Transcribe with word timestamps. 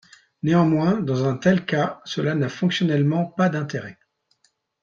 Néanmoins, 0.41 0.99
dans 0.99 1.25
un 1.25 1.37
tel 1.37 1.63
cas, 1.63 2.01
cela 2.05 2.33
n'a 2.33 2.49
fonctionnellement 2.49 3.25
pas 3.27 3.49
d'intérêt. 3.49 3.99